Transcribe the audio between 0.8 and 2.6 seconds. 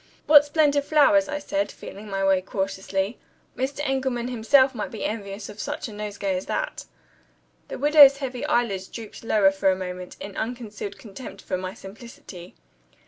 flowers!" I said, feeling my way